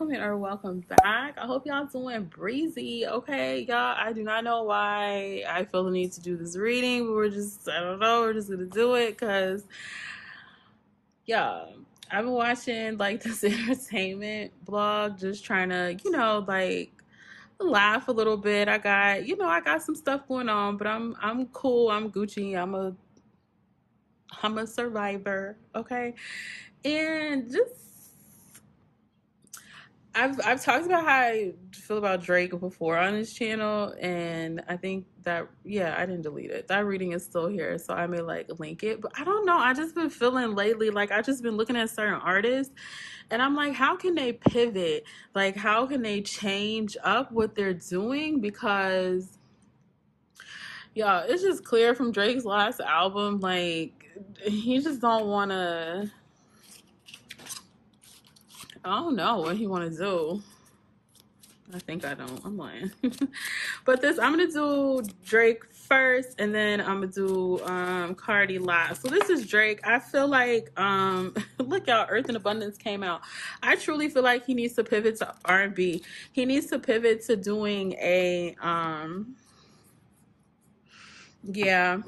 welcome 0.00 0.22
or 0.22 0.36
welcome 0.36 0.84
back. 1.02 1.36
I 1.36 1.46
hope 1.46 1.66
y'all 1.66 1.84
doing 1.84 2.24
breezy. 2.24 3.06
Okay, 3.06 3.60
y'all. 3.68 3.94
I 3.98 4.12
do 4.12 4.22
not 4.22 4.44
know 4.44 4.62
why 4.62 5.44
I 5.46 5.64
feel 5.64 5.84
the 5.84 5.90
need 5.90 6.12
to 6.12 6.20
do 6.20 6.36
this 6.36 6.56
reading, 6.56 7.06
but 7.06 7.14
we're 7.14 7.28
just 7.28 7.68
I 7.68 7.80
don't 7.80 7.98
know. 7.98 8.22
We're 8.22 8.32
just 8.32 8.50
gonna 8.50 8.64
do 8.64 8.94
it 8.94 9.10
because 9.10 9.64
yeah, 11.26 11.64
I've 12.10 12.24
been 12.24 12.32
watching 12.32 12.96
like 12.96 13.22
this 13.24 13.44
entertainment 13.44 14.52
blog, 14.64 15.18
just 15.18 15.44
trying 15.44 15.68
to 15.68 15.96
you 16.02 16.10
know 16.10 16.44
like 16.48 16.92
laugh 17.58 18.08
a 18.08 18.12
little 18.12 18.38
bit. 18.38 18.68
I 18.68 18.78
got 18.78 19.26
you 19.26 19.36
know 19.36 19.48
I 19.48 19.60
got 19.60 19.82
some 19.82 19.94
stuff 19.94 20.26
going 20.28 20.48
on, 20.48 20.78
but 20.78 20.86
I'm 20.86 21.14
I'm 21.20 21.46
cool. 21.48 21.90
I'm 21.90 22.10
Gucci. 22.10 22.56
I'm 22.56 22.74
a 22.74 22.94
I'm 24.42 24.56
a 24.56 24.66
survivor. 24.66 25.56
Okay, 25.74 26.14
and 26.84 27.50
just 27.50 27.89
I've 30.14 30.40
I've 30.44 30.62
talked 30.62 30.86
about 30.86 31.04
how 31.04 31.18
I 31.18 31.52
feel 31.72 31.98
about 31.98 32.22
Drake 32.22 32.58
before 32.58 32.98
on 32.98 33.14
this 33.14 33.32
channel, 33.32 33.94
and 34.00 34.62
I 34.68 34.76
think 34.76 35.06
that 35.22 35.48
yeah, 35.64 35.94
I 35.96 36.04
didn't 36.04 36.22
delete 36.22 36.50
it. 36.50 36.66
That 36.68 36.84
reading 36.84 37.12
is 37.12 37.24
still 37.24 37.46
here, 37.46 37.78
so 37.78 37.94
I 37.94 38.06
may 38.08 38.20
like 38.20 38.48
link 38.58 38.82
it. 38.82 39.00
But 39.00 39.12
I 39.18 39.24
don't 39.24 39.46
know. 39.46 39.56
I 39.56 39.72
just 39.72 39.94
been 39.94 40.10
feeling 40.10 40.56
lately 40.56 40.90
like 40.90 41.12
I 41.12 41.22
just 41.22 41.42
been 41.42 41.56
looking 41.56 41.76
at 41.76 41.90
certain 41.90 42.14
artists, 42.14 42.74
and 43.30 43.40
I'm 43.40 43.54
like, 43.54 43.74
how 43.74 43.96
can 43.96 44.16
they 44.16 44.32
pivot? 44.32 45.04
Like, 45.34 45.56
how 45.56 45.86
can 45.86 46.02
they 46.02 46.22
change 46.22 46.96
up 47.04 47.30
what 47.30 47.54
they're 47.54 47.74
doing? 47.74 48.40
Because 48.40 49.38
yeah, 50.94 51.22
it's 51.26 51.42
just 51.42 51.64
clear 51.64 51.94
from 51.94 52.10
Drake's 52.10 52.44
last 52.44 52.80
album, 52.80 53.38
like 53.38 54.10
he 54.42 54.80
just 54.80 55.00
don't 55.00 55.26
want 55.26 55.52
to 55.52 56.10
I 58.84 58.96
don't 58.96 59.16
know 59.16 59.40
what 59.40 59.56
he 59.56 59.66
want 59.66 59.90
to 59.90 59.96
do. 59.96 60.42
I 61.72 61.78
think 61.78 62.04
I 62.04 62.14
don't. 62.14 62.40
I'm 62.44 62.56
lying. 62.56 62.90
but 63.84 64.00
this, 64.00 64.18
I'm 64.18 64.32
gonna 64.32 64.50
do 64.50 65.02
Drake 65.24 65.72
first, 65.72 66.40
and 66.40 66.54
then 66.54 66.80
I'm 66.80 67.00
gonna 67.00 67.08
do 67.08 67.60
um, 67.64 68.14
Cardi 68.14 68.58
last. 68.58 69.02
So 69.02 69.08
this 69.08 69.30
is 69.30 69.46
Drake. 69.46 69.80
I 69.84 69.98
feel 69.98 70.26
like, 70.26 70.72
um, 70.80 71.34
look, 71.58 71.86
y'all, 71.86 72.06
Earth 72.08 72.28
and 72.28 72.36
Abundance 72.36 72.76
came 72.76 73.02
out. 73.02 73.20
I 73.62 73.76
truly 73.76 74.08
feel 74.08 74.22
like 74.22 74.46
he 74.46 74.54
needs 74.54 74.74
to 74.74 74.84
pivot 74.84 75.18
to 75.18 75.32
R&B. 75.44 76.02
He 76.32 76.44
needs 76.44 76.66
to 76.66 76.78
pivot 76.78 77.24
to 77.26 77.36
doing 77.36 77.92
a, 77.94 78.56
um, 78.60 79.36
yeah. 81.44 82.00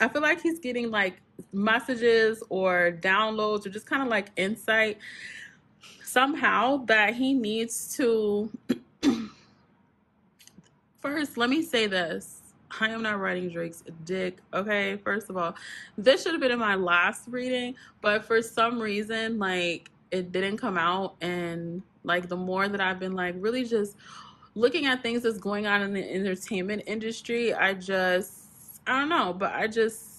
I 0.00 0.08
feel 0.08 0.22
like 0.22 0.40
he's 0.40 0.58
getting 0.58 0.90
like 0.90 1.20
messages 1.52 2.42
or 2.48 2.98
downloads 3.00 3.66
or 3.66 3.70
just 3.70 3.86
kind 3.86 4.02
of 4.02 4.08
like 4.08 4.30
insight 4.36 4.98
somehow 6.16 6.78
that 6.86 7.14
he 7.14 7.34
needs 7.34 7.94
to 7.94 8.50
first 11.00 11.36
let 11.36 11.50
me 11.50 11.60
say 11.60 11.86
this. 11.86 12.40
I 12.80 12.88
am 12.88 13.02
not 13.02 13.20
writing 13.20 13.50
drake's 13.50 13.84
dick 14.06 14.38
okay? 14.54 14.96
First 15.04 15.28
of 15.28 15.36
all 15.36 15.54
this 15.98 16.22
should 16.22 16.32
have 16.32 16.40
been 16.40 16.52
in 16.52 16.58
my 16.58 16.74
last 16.74 17.24
reading 17.28 17.74
but 18.00 18.24
for 18.24 18.40
some 18.40 18.80
reason 18.80 19.38
like 19.38 19.90
it 20.10 20.32
didn't 20.32 20.56
come 20.56 20.78
out. 20.78 21.16
And 21.20 21.82
like 22.06 22.28
the 22.28 22.36
more 22.36 22.68
that 22.68 22.80
i've 22.80 23.00
been 23.00 23.14
like 23.14 23.34
really 23.38 23.64
just 23.64 23.96
looking 24.54 24.86
at 24.86 25.02
things 25.02 25.22
that's 25.22 25.38
going 25.38 25.66
on 25.66 25.82
in 25.82 25.92
the 25.92 26.14
entertainment 26.14 26.82
industry 26.86 27.52
i 27.52 27.74
just 27.74 28.44
i 28.86 28.98
don't 28.98 29.08
know 29.08 29.32
but 29.32 29.52
i 29.52 29.66
just 29.66 30.15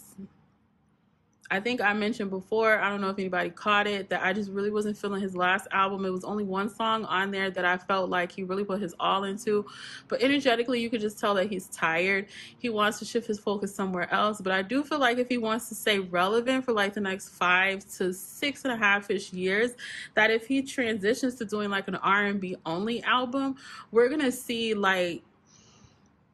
I 1.49 1.59
think 1.59 1.81
I 1.81 1.93
mentioned 1.93 2.29
before, 2.29 2.79
I 2.79 2.89
don't 2.89 2.99
know 2.99 3.09
if 3.09 3.17
anybody 3.17 3.49
caught 3.49 3.87
it, 3.87 4.09
that 4.09 4.23
I 4.23 4.33
just 4.33 4.51
really 4.51 4.69
wasn't 4.69 4.97
feeling 4.97 5.21
his 5.21 5.35
last 5.35 5.67
album. 5.71 6.05
It 6.05 6.11
was 6.11 6.23
only 6.23 6.43
one 6.43 6.69
song 6.69 7.05
on 7.05 7.31
there 7.31 7.49
that 7.49 7.63
I 7.63 7.77
felt 7.77 8.09
like 8.09 8.31
he 8.31 8.43
really 8.43 8.65
put 8.65 8.81
his 8.81 8.93
all 8.99 9.23
into. 9.23 9.65
But 10.07 10.21
energetically, 10.21 10.81
you 10.81 10.89
could 10.89 11.02
just 11.02 11.19
tell 11.19 11.33
that 11.36 11.49
he's 11.49 11.67
tired. 11.67 12.27
He 12.57 12.69
wants 12.69 12.99
to 12.99 13.05
shift 13.05 13.27
his 13.27 13.39
focus 13.39 13.73
somewhere 13.73 14.13
else. 14.13 14.41
But 14.41 14.52
I 14.52 14.61
do 14.61 14.83
feel 14.83 14.99
like 14.99 15.17
if 15.19 15.30
he 15.30 15.37
wants 15.37 15.69
to 15.69 15.75
stay 15.75 15.99
relevant 15.99 16.65
for 16.65 16.73
like 16.73 16.93
the 16.93 17.02
next 17.02 17.30
five 17.30 17.86
to 17.97 18.13
six 18.13 18.65
and 18.65 18.73
a 18.73 18.77
half 18.77 19.09
ish 19.09 19.31
years, 19.31 19.71
that 20.15 20.31
if 20.31 20.47
he 20.47 20.61
transitions 20.61 21.36
to 21.36 21.45
doing 21.45 21.69
like 21.69 21.87
an 21.87 21.95
R&B 21.95 22.57
only 22.65 23.02
album, 23.03 23.55
we're 23.91 24.09
going 24.09 24.21
to 24.21 24.31
see 24.31 24.73
like 24.73 25.23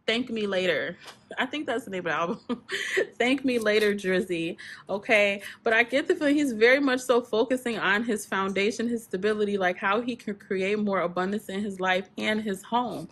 Thank 0.06 0.30
Me 0.30 0.47
Later. 0.47 0.97
I 1.38 1.46
think 1.46 1.66
that's 1.66 1.86
the 1.86 1.91
name 1.91 2.06
of 2.06 2.06
the 2.06 2.12
album. 2.12 2.64
Thank 3.18 3.46
Me 3.46 3.58
Later, 3.58 3.94
Drizzy. 3.94 4.58
Okay. 4.90 5.41
But 5.64 5.74
I 5.74 5.84
get 5.84 6.08
the 6.08 6.16
feeling 6.16 6.36
he's 6.36 6.52
very 6.52 6.80
much 6.80 7.00
so 7.00 7.22
focusing 7.22 7.80
on 7.80 8.03
his 8.03 8.25
foundation, 8.25 8.88
his 8.88 9.03
stability, 9.03 9.58
like 9.58 9.78
how 9.78 10.02
he 10.02 10.16
can 10.16 10.36
create 10.36 10.78
more 10.78 11.02
abundance 11.02 11.47
in 11.47 11.62
his 11.62 11.80
life 11.80 12.09
and 12.18 12.41
his 12.41 12.62
home. 12.64 13.08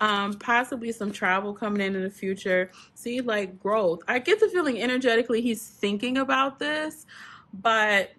Um, 0.00 0.34
possibly 0.34 0.92
some 0.92 1.10
travel 1.10 1.52
coming 1.52 1.80
in 1.80 1.96
in 1.96 2.02
the 2.02 2.10
future. 2.10 2.70
See, 2.94 3.20
like 3.20 3.58
growth. 3.58 4.00
I 4.06 4.20
get 4.20 4.38
the 4.38 4.48
feeling 4.48 4.80
energetically 4.80 5.40
he's 5.40 5.66
thinking 5.66 6.18
about 6.18 6.58
this, 6.58 7.06
but 7.54 8.10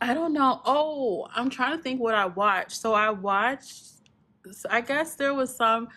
I 0.00 0.14
don't 0.14 0.32
know. 0.32 0.60
Oh, 0.64 1.28
I'm 1.34 1.48
trying 1.48 1.76
to 1.76 1.82
think 1.82 2.00
what 2.00 2.14
I 2.14 2.26
watched. 2.26 2.72
So 2.72 2.92
I 2.92 3.10
watched, 3.10 3.84
I 4.68 4.80
guess 4.80 5.14
there 5.14 5.32
was 5.32 5.54
some 5.54 5.88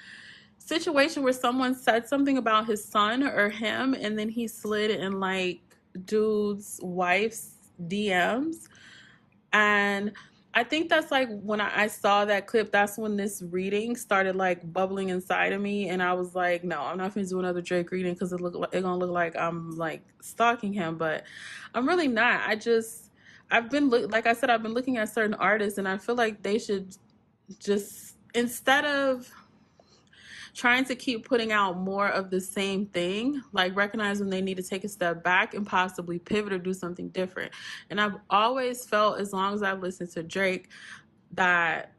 situation 0.68 1.24
where 1.24 1.34
someone 1.34 1.74
said 1.74 2.08
something 2.08 2.38
about 2.38 2.68
his 2.68 2.84
son 2.84 3.24
or 3.24 3.50
him 3.50 3.94
and 3.94 4.20
then 4.20 4.28
he 4.28 4.48
slid 4.48 4.92
in 4.92 5.20
like 5.20 5.62
dude's 6.06 6.80
wife's 6.84 7.52
DMs 7.88 8.68
and 9.54 10.12
I 10.54 10.64
think 10.64 10.90
that's 10.90 11.12
like 11.12 11.30
when 11.44 11.62
I, 11.62 11.84
I, 11.84 11.88
saw 11.88 12.26
that 12.26 12.48
clip, 12.48 12.72
that's 12.72 12.98
when 12.98 13.16
this 13.16 13.44
reading 13.44 13.96
started 13.96 14.36
like 14.36 14.74
bubbling 14.74 15.10
inside 15.10 15.54
of 15.54 15.62
me, 15.62 15.90
and 15.90 16.02
I 16.02 16.14
was 16.14 16.34
like, 16.34 16.64
no, 16.64 16.82
I'm 16.82 16.98
not 16.98 17.14
gonna 17.14 17.28
do 17.28 17.38
another 17.38 17.62
Drake 17.62 17.92
reading 17.92 18.14
because 18.14 18.34
it 18.34 18.42
look 18.42 18.56
like 18.56 18.74
it 18.74 18.82
gonna 18.82 18.98
look 18.98 19.12
like 19.12 19.36
I'm 19.36 19.78
like 19.78 20.02
stalking 20.20 20.74
him, 20.74 20.98
but 20.98 21.26
I'm 21.76 21.88
really 21.88 22.08
not. 22.08 22.42
I 22.48 22.56
just 22.56 23.12
I've 23.52 23.70
been 23.70 23.90
look 23.90 24.12
like 24.12 24.26
I 24.26 24.34
said, 24.34 24.50
I've 24.50 24.64
been 24.64 24.74
looking 24.74 24.98
at 24.98 25.10
certain 25.14 25.36
artists, 25.36 25.78
and 25.78 25.88
I 25.88 26.00
feel 26.00 26.16
like 26.16 26.42
they 26.42 26.58
should 26.58 26.98
just 27.60 28.16
instead 28.34 28.84
of 28.84 29.32
trying 30.58 30.84
to 30.84 30.96
keep 30.96 31.24
putting 31.24 31.52
out 31.52 31.78
more 31.78 32.08
of 32.08 32.32
the 32.32 32.42
same 32.42 32.88
thing, 32.88 33.40
like 33.54 33.76
recognize 33.76 34.20
when 34.20 34.32
they 34.32 34.42
need 34.42 34.58
to 34.58 34.64
take 34.64 34.84
a 34.84 34.90
step 34.90 35.24
back 35.24 35.54
and 35.54 35.68
possibly 35.68 36.18
pivot 36.18 36.52
or 36.52 36.58
do 36.58 36.74
something 36.74 37.10
different. 37.10 37.54
And 37.92 38.02
I've 38.02 38.16
always 38.32 38.84
felt, 38.84 39.20
as 39.20 39.32
long 39.32 39.54
as 39.54 39.62
I've 39.62 39.82
listened 39.82 40.10
to 40.14 40.24
Drake, 40.24 40.70
that 41.34 41.94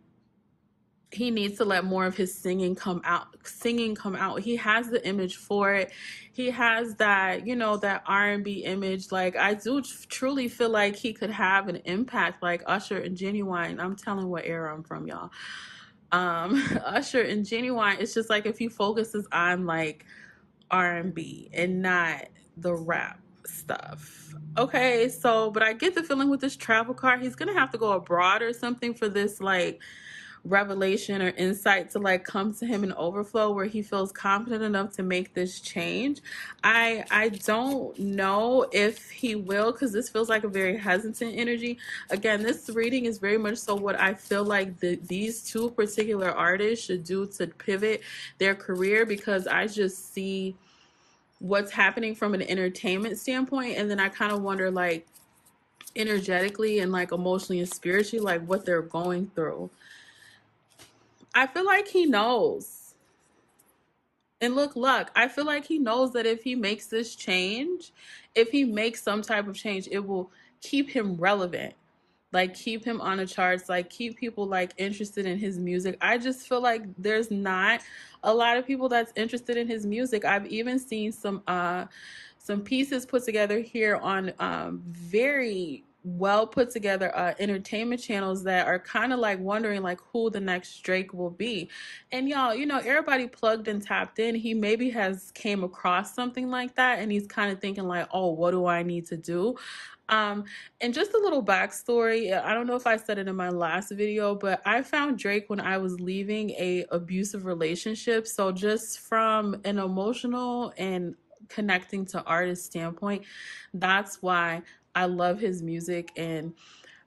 he 1.13 1.31
needs 1.31 1.57
to 1.59 1.65
let 1.65 1.85
more 1.85 2.05
of 2.05 2.17
his 2.17 2.35
singing 2.35 2.75
come 2.75 3.01
out 3.05 3.29
singing 3.47 3.95
come 3.95 4.15
out. 4.15 4.41
He 4.41 4.57
has 4.57 4.91
the 4.91 5.07
image 5.07 5.37
for 5.37 5.73
it. 5.73 5.91
He 6.33 6.51
has 6.51 6.97
that 6.97 7.47
you 7.47 7.57
know 7.57 7.79
that 7.79 8.03
r&b 8.07 8.65
image. 8.65 9.11
Like 9.11 9.35
i 9.37 9.55
do 9.55 9.81
truly 10.09 10.49
feel 10.49 10.69
like 10.69 10.97
he 10.97 11.15
could 11.15 11.31
have 11.31 11.69
an 11.69 11.77
impact 11.87 12.43
like 12.43 12.63
usher 12.67 12.99
and 12.99 13.17
Ginuwine 13.17 13.81
i'm 13.81 13.97
telling 13.97 14.29
what 14.29 14.45
era 14.45 14.75
i'm 14.75 14.83
from 14.83 15.07
y'all 15.07 15.31
um 16.13 16.63
usher 16.85 17.23
and 17.23 17.45
Ginuwine 17.45 18.01
it's 18.01 18.15
just 18.15 18.31
like 18.31 18.47
if 18.47 18.59
he 18.59 18.69
focuses 18.69 19.27
on 19.33 19.67
like 19.67 20.07
r&b 20.71 21.51
and 21.53 21.83
not 21.83 22.27
the 22.57 22.75
rap 22.75 23.21
stuff. 23.47 24.35
Okay 24.57 25.09
so 25.09 25.51
but 25.51 25.63
i 25.63 25.73
get 25.73 25.95
the 25.95 26.03
feeling 26.03 26.29
with 26.29 26.41
this 26.41 26.57
travel 26.57 26.95
car 26.95 27.19
he's 27.19 27.37
gonna 27.37 27.55
have 27.55 27.71
to 27.71 27.79
go 27.79 27.93
abroad 27.93 28.43
or 28.43 28.53
something 28.53 28.95
for 28.95 29.09
this 29.09 29.41
like 29.41 29.81
revelation 30.45 31.21
or 31.23 31.29
insight 31.31 31.91
to 31.91 31.99
like 31.99 32.25
come 32.25 32.55
to 32.55 32.67
him 32.67 32.85
in 32.85 32.93
overflow 32.95 33.53
where 33.53 33.67
he 33.67 33.83
feels 33.83 34.13
confident 34.13 34.63
enough 34.63 34.93
to 34.93 35.03
make 35.03 35.35
this 35.35 35.61
change. 35.61 36.21
I 36.63 37.05
i 37.11 37.29
don't 37.31 37.99
know 37.99 38.67
if 38.73 39.11
he 39.11 39.35
will 39.35 39.73
because 39.73 39.93
this 39.93 40.09
feels 40.09 40.29
like 40.29 40.45
a 40.45 40.49
very 40.49 40.77
hesitant 40.77 41.35
energy. 41.37 41.79
Again 42.11 42.43
this 42.43 42.69
reading 42.71 43.05
is 43.07 43.19
very 43.19 43.39
much 43.39 43.59
so 43.59 43.75
what 43.75 43.99
i 44.01 44.15
feel 44.15 44.45
like 44.45 44.79
the, 44.81 44.97
these 45.07 45.43
two 45.43 45.71
particular 45.71 46.31
artists 46.31 46.87
should 46.87 47.05
do 47.05 47.27
to 47.27 47.47
pivot 47.47 48.03
their 48.39 48.55
career 48.55 49.05
because 49.07 49.47
i 49.47 49.67
just 49.67 50.13
see 50.13 50.57
what's 51.41 51.71
happening 51.71 52.15
from 52.15 52.35
an 52.35 52.43
entertainment 52.43 53.19
standpoint. 53.19 53.77
And 53.77 53.91
then 53.91 54.01
i 54.01 54.09
kind 54.09 54.33
of 54.33 54.43
wonder 54.43 54.71
like 54.71 55.07
energetically 55.97 56.79
and 56.81 56.93
like 56.93 57.13
emotionally 57.13 57.61
and 57.61 57.69
spiritually 57.69 58.25
like 58.25 58.43
what 58.47 58.65
they're 58.65 58.83
going 58.83 59.31
through 59.35 59.71
I 61.39 61.47
feel 61.47 61.65
like 61.65 61.87
he 61.87 62.05
knows. 62.05 62.97
And 64.41 64.57
look, 64.57 64.75
look, 64.75 65.13
I 65.15 65.29
feel 65.29 65.47
like 65.47 65.65
he 65.65 65.79
knows 65.79 66.13
that 66.15 66.27
if 66.27 66.43
he 66.43 66.57
makes 66.57 66.89
this 66.89 67.15
change, 67.15 67.93
if 68.35 68.51
he 68.51 68.65
makes 68.65 69.01
some 69.01 69.23
type 69.23 69.47
of 69.47 69.55
change, 69.55 69.87
it 69.93 70.01
will 70.05 70.33
keep 70.61 70.91
him 70.91 71.15
relevant. 71.15 71.75
Like 72.33 72.55
keep 72.55 72.85
him 72.85 73.01
on 73.01 73.19
the 73.19 73.27
charts, 73.27 73.69
like 73.69 73.89
keep 73.89 74.17
people 74.17 74.47
like 74.47 74.73
interested 74.79 75.27
in 75.27 75.39
his 75.39 75.61
music. 75.61 75.97
I 76.01 76.19
just 76.19 76.49
feel 76.49 76.61
like 76.61 76.83
there's 76.99 77.31
not 77.31 77.83
a 78.25 78.35
lot 78.35 78.57
of 78.57 78.67
people 78.67 78.89
that's 78.89 79.13
interested 79.15 79.57
in 79.57 79.69
his 79.69 79.87
music. 79.87 80.25
I've 80.25 80.47
even 80.49 80.81
seen 80.81 81.13
some 81.13 81.45
uh 81.47 81.85
some 82.39 82.63
pieces 82.63 83.07
put 83.07 83.25
together 83.25 83.61
here 83.61 83.95
on 83.95 84.33
um 84.41 84.83
very 84.89 85.85
well 86.17 86.47
put 86.47 86.71
together 86.71 87.17
uh, 87.17 87.35
entertainment 87.39 88.01
channels 88.01 88.43
that 88.45 88.67
are 88.67 88.79
kind 88.79 89.13
of 89.13 89.19
like 89.19 89.39
wondering 89.39 89.83
like 89.83 90.01
who 90.13 90.31
the 90.31 90.41
next 90.41 90.83
Drake 90.83 91.13
will 91.13 91.31
be. 91.31 91.69
And 92.13 92.29
y'all, 92.29 92.55
you 92.55 92.67
know, 92.67 92.79
everybody 92.79 93.27
plugged 93.27 93.69
and 93.69 93.83
tapped 93.83 94.19
in. 94.19 94.35
He 94.35 94.55
maybe 94.55 94.91
has 94.91 95.31
came 95.33 95.65
across 95.65 96.15
something 96.15 96.51
like 96.51 96.75
that 96.77 96.99
and 96.99 97.13
he's 97.13 97.27
kind 97.27 97.53
of 97.53 97.61
thinking 97.61 97.85
like, 97.85 98.09
"Oh, 98.13 98.31
what 98.31 98.53
do 98.53 98.67
I 98.67 98.83
need 98.83 99.07
to 99.07 99.17
do?" 99.17 99.57
Um, 100.09 100.45
and 100.81 100.95
just 100.95 101.13
a 101.13 101.19
little 101.19 101.45
backstory. 101.45 102.33
I 102.33 102.55
don't 102.55 102.67
know 102.67 102.77
if 102.77 102.87
I 102.87 102.97
said 102.97 103.19
it 103.19 103.29
in 103.29 103.37
my 103.37 103.51
last 103.51 103.93
video, 103.93 104.35
but 104.35 104.63
I 104.65 104.83
found 104.83 105.19
Drake 105.19 105.51
when 105.51 105.61
I 105.61 105.77
was 105.79 106.01
leaving 106.01 106.51
a 106.51 106.87
abusive 106.91 107.45
relationship. 107.45 108.27
So 108.27 108.51
just 108.51 109.01
from 109.01 109.61
an 109.65 109.79
emotional 109.79 110.73
and 110.79 111.15
connecting 111.49 112.07
to 112.07 112.23
artist 112.25 112.67
standpoint, 112.67 113.25
that's 113.75 114.23
why 114.23 114.63
I 114.99 115.05
love 115.05 115.39
his 115.39 115.63
music 115.63 116.11
and 116.17 116.53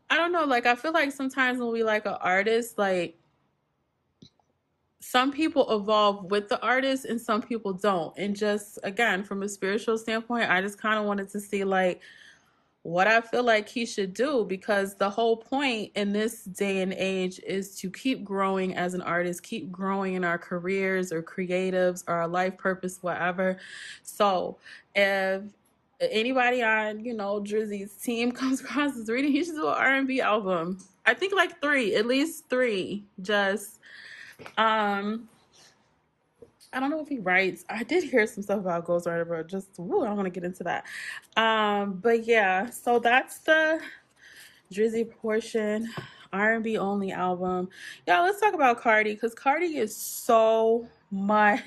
I 0.10 0.16
don't 0.16 0.32
know, 0.32 0.46
like 0.46 0.66
I 0.66 0.76
feel 0.76 0.94
like 0.94 1.12
sometimes 1.12 1.60
when 1.60 1.74
we 1.74 1.84
like 1.84 2.06
an 2.06 2.16
artist, 2.22 2.78
like 2.78 3.18
some 5.02 5.30
people 5.30 5.70
evolve 5.76 6.32
with 6.32 6.48
the 6.48 6.62
artist 6.62 7.04
and 7.04 7.20
some 7.20 7.42
people 7.42 7.74
don't. 7.74 8.18
And 8.18 8.34
just 8.34 8.80
again, 8.84 9.26
from 9.26 9.44
a 9.44 9.50
spiritual 9.50 9.98
standpoint, 9.98 10.50
I 10.50 10.62
just 10.62 10.78
kind 10.78 11.00
of 11.00 11.06
wanted 11.06 11.28
to 11.32 11.42
see 11.42 11.66
like 11.66 12.00
what 12.84 13.08
I 13.08 13.20
feel 13.20 13.44
like 13.44 13.68
he 13.68 13.86
should 13.86 14.14
do 14.14 14.46
because 14.48 14.96
the 14.96 15.10
whole 15.10 15.36
point 15.36 15.92
in 15.96 16.14
this 16.14 16.46
day 16.46 16.82
and 16.82 16.94
age 16.94 17.42
is 17.46 17.76
to 17.80 17.92
keep 17.92 18.24
growing 18.24 18.74
as 18.76 18.94
an 18.94 19.02
artist, 19.02 19.44
keep 19.44 19.70
growing 19.70 20.14
in 20.14 20.24
our 20.24 20.38
careers 20.38 21.12
or 21.12 21.22
creatives 21.22 22.06
or 22.08 22.16
our 22.16 22.28
life 22.28 22.58
purpose, 22.58 23.00
whatever. 23.02 23.58
So 24.04 24.58
if 24.96 25.44
anybody 26.10 26.64
on 26.64 27.04
you 27.04 27.14
know 27.14 27.42
Drizzy's 27.42 27.94
team 27.94 28.32
comes 28.42 28.62
across 28.62 28.96
this 28.96 29.10
reading, 29.10 29.32
he 29.32 29.44
should 29.44 29.56
do 29.56 29.68
an 29.68 29.74
R 29.74 29.96
and 29.96 30.08
B 30.08 30.22
album. 30.22 30.80
I 31.06 31.14
think 31.14 31.34
like 31.34 31.62
three, 31.62 31.96
at 31.96 32.06
least 32.06 32.50
three. 32.50 33.04
Just 33.22 33.80
um 34.58 35.28
I 36.74 36.80
don't 36.80 36.90
know 36.90 37.02
if 37.02 37.10
he 37.10 37.20
writes. 37.20 37.66
I 37.70 37.84
did 37.84 38.04
hear 38.04 38.26
some 38.26 38.44
stuff 38.44 38.60
about 38.60 38.86
Ghostwriter, 38.86 39.28
but 39.28 39.48
just 39.48 39.78
woo, 39.78 40.04
I 40.04 40.08
don't 40.08 40.16
want 40.16 40.28
to 40.28 40.32
get 40.32 40.46
into 40.46 40.64
that. 40.64 40.86
Um, 41.36 42.00
but 42.02 42.26
yeah, 42.26 42.70
so 42.70 42.98
that's 42.98 43.40
the 43.40 43.82
Drizzy 44.74 45.10
portion, 45.10 45.90
R&B 46.32 46.78
only 46.78 47.12
album. 47.12 47.68
Yeah, 48.08 48.22
let's 48.22 48.40
talk 48.40 48.54
about 48.54 48.80
Cardi 48.80 49.14
because 49.14 49.36
Cardi 49.36 49.78
is 49.78 49.94
so 49.96 50.88
much, 51.12 51.62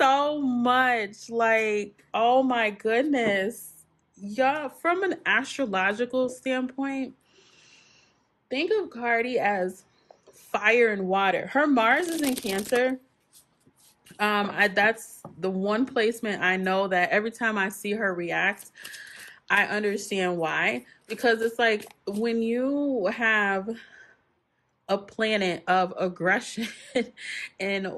so 0.00 0.40
much. 0.40 1.28
Like, 1.28 2.02
oh 2.14 2.42
my 2.42 2.70
goodness, 2.70 3.72
yeah. 4.16 4.68
From 4.68 5.02
an 5.02 5.16
astrological 5.26 6.28
standpoint, 6.28 7.14
think 8.48 8.72
of 8.72 8.90
Cardi 8.90 9.38
as 9.38 9.84
fire 10.32 10.88
and 10.88 11.06
water. 11.06 11.48
Her 11.48 11.66
Mars 11.66 12.08
is 12.08 12.22
in 12.22 12.34
Cancer. 12.34 12.98
Um, 14.18 14.50
I, 14.54 14.68
that's 14.68 15.22
the 15.38 15.50
one 15.50 15.86
placement 15.86 16.42
I 16.42 16.56
know 16.56 16.88
that 16.88 17.10
every 17.10 17.30
time 17.30 17.56
I 17.56 17.68
see 17.68 17.92
her 17.92 18.14
react, 18.14 18.70
I 19.48 19.64
understand 19.64 20.38
why. 20.38 20.84
Because 21.08 21.42
it's 21.42 21.58
like 21.58 21.92
when 22.06 22.42
you 22.42 23.06
have 23.06 23.68
a 24.90 24.98
planet 24.98 25.64
of 25.68 25.94
aggression. 25.98 26.68
And 27.60 27.88
uh, 27.88 27.90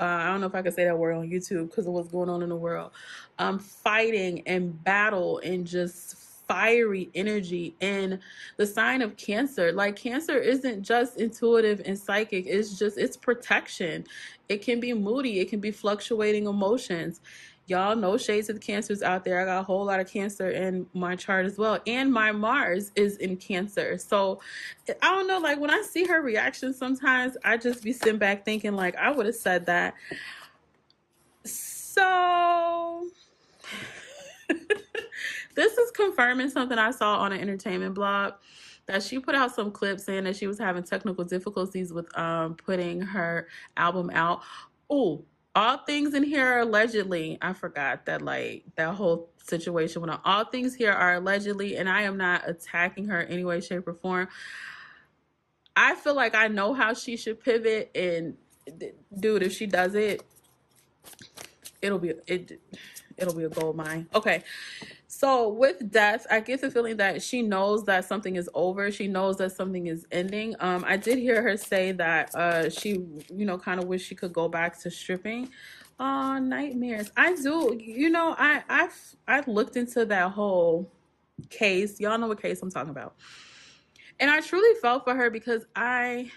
I 0.00 0.26
don't 0.28 0.42
know 0.42 0.48
if 0.48 0.56
I 0.56 0.62
can 0.62 0.72
say 0.72 0.84
that 0.86 0.98
word 0.98 1.14
on 1.14 1.30
YouTube 1.30 1.70
because 1.70 1.88
of 1.88 1.94
what's 1.94 2.10
going 2.10 2.30
on 2.30 2.42
in 2.42 2.50
the 2.50 2.56
world, 2.56 2.92
um, 3.40 3.58
fighting 3.60 4.42
and 4.46 4.82
battle 4.84 5.40
and 5.40 5.66
just 5.66 6.16
fiery 6.48 7.10
energy 7.14 7.76
in 7.80 8.20
the 8.58 8.66
sign 8.66 9.02
of 9.02 9.16
cancer. 9.18 9.72
Like 9.72 9.96
cancer 9.96 10.38
isn't 10.38 10.84
just 10.84 11.18
intuitive 11.18 11.82
and 11.86 11.98
psychic. 11.98 12.46
It's 12.48 12.78
just 12.78 12.98
it's 12.98 13.18
protection. 13.18 14.06
It 14.50 14.62
can 14.62 14.80
be 14.80 14.94
moody. 14.94 15.40
It 15.40 15.50
can 15.50 15.60
be 15.60 15.72
fluctuating 15.72 16.46
emotions 16.46 17.20
y'all 17.66 17.96
know 17.96 18.16
shades 18.16 18.48
of 18.48 18.56
the 18.56 18.60
cancers 18.60 19.02
out 19.02 19.24
there. 19.24 19.40
I 19.40 19.44
got 19.44 19.60
a 19.60 19.62
whole 19.62 19.84
lot 19.84 20.00
of 20.00 20.08
cancer 20.08 20.50
in 20.50 20.86
my 20.92 21.16
chart 21.16 21.46
as 21.46 21.58
well. 21.58 21.78
And 21.86 22.12
my 22.12 22.32
mars 22.32 22.90
is 22.94 23.16
in 23.18 23.36
cancer. 23.36 23.98
So 23.98 24.40
i 25.02 25.08
don't 25.08 25.26
know 25.26 25.38
like 25.38 25.58
when 25.58 25.70
i 25.70 25.82
see 25.82 26.04
her 26.04 26.20
reaction 26.20 26.74
sometimes 26.74 27.38
i 27.42 27.56
just 27.56 27.82
be 27.82 27.90
sitting 27.90 28.18
back 28.18 28.44
thinking 28.44 28.76
like 28.76 28.94
i 28.96 29.10
would 29.10 29.26
have 29.26 29.34
said 29.34 29.66
that. 29.66 29.94
So 31.44 33.06
this 35.54 35.78
is 35.78 35.90
confirming 35.92 36.50
something 36.50 36.78
I 36.78 36.90
saw 36.90 37.18
on 37.18 37.32
an 37.32 37.40
entertainment 37.40 37.94
blog 37.94 38.34
that 38.86 39.02
she 39.02 39.18
put 39.18 39.34
out 39.34 39.54
some 39.54 39.70
clips 39.70 40.04
saying 40.04 40.24
that 40.24 40.36
she 40.36 40.46
was 40.46 40.58
having 40.58 40.82
technical 40.82 41.24
difficulties 41.24 41.92
with 41.92 42.16
um 42.18 42.54
putting 42.56 43.00
her 43.00 43.48
album 43.76 44.10
out. 44.12 44.42
Oh, 44.90 45.24
all 45.54 45.78
things 45.78 46.14
in 46.14 46.22
here 46.22 46.46
are 46.46 46.60
allegedly. 46.60 47.38
I 47.40 47.52
forgot 47.52 48.06
that 48.06 48.22
like 48.22 48.64
that 48.76 48.94
whole 48.94 49.30
situation 49.42 50.00
when 50.00 50.10
all 50.10 50.44
things 50.44 50.74
here 50.74 50.92
are 50.92 51.14
allegedly, 51.14 51.76
and 51.76 51.88
I 51.88 52.02
am 52.02 52.16
not 52.16 52.48
attacking 52.48 53.06
her 53.06 53.22
any 53.22 53.44
way, 53.44 53.60
shape, 53.60 53.86
or 53.86 53.94
form. 53.94 54.28
I 55.76 55.94
feel 55.94 56.14
like 56.14 56.34
I 56.34 56.48
know 56.48 56.72
how 56.74 56.94
she 56.94 57.16
should 57.16 57.42
pivot, 57.42 57.90
and 57.94 58.36
dude, 59.18 59.42
if 59.42 59.52
she 59.52 59.66
does 59.66 59.94
it, 59.94 60.22
it'll 61.82 61.98
be 61.98 62.14
it. 62.26 62.60
It'll 63.16 63.34
be 63.34 63.44
a 63.44 63.48
gold 63.48 63.76
mine. 63.76 64.08
Okay, 64.12 64.42
so 65.16 65.48
with 65.48 65.92
death, 65.92 66.26
I 66.28 66.40
get 66.40 66.60
the 66.60 66.72
feeling 66.72 66.96
that 66.96 67.22
she 67.22 67.40
knows 67.40 67.84
that 67.84 68.04
something 68.04 68.34
is 68.34 68.50
over. 68.52 68.90
She 68.90 69.06
knows 69.06 69.36
that 69.36 69.52
something 69.52 69.86
is 69.86 70.04
ending. 70.10 70.56
Um, 70.58 70.84
I 70.88 70.96
did 70.96 71.18
hear 71.18 71.40
her 71.40 71.56
say 71.56 71.92
that 71.92 72.34
uh, 72.34 72.68
she, 72.68 73.04
you 73.32 73.46
know, 73.46 73.56
kind 73.56 73.80
of 73.80 73.86
wish 73.86 74.04
she 74.04 74.16
could 74.16 74.32
go 74.32 74.48
back 74.48 74.76
to 74.80 74.90
stripping. 74.90 75.50
Oh, 76.00 76.38
nightmares. 76.38 77.12
I 77.16 77.36
do. 77.36 77.78
You 77.80 78.10
know, 78.10 78.34
I 78.36 78.64
I 78.68 78.88
I 79.28 79.44
looked 79.46 79.76
into 79.76 80.04
that 80.04 80.32
whole 80.32 80.90
case. 81.48 82.00
Y'all 82.00 82.18
know 82.18 82.26
what 82.26 82.42
case 82.42 82.60
I'm 82.60 82.72
talking 82.72 82.90
about. 82.90 83.14
And 84.18 84.32
I 84.32 84.40
truly 84.40 84.74
felt 84.80 85.04
for 85.04 85.14
her 85.14 85.30
because 85.30 85.64
I 85.76 86.32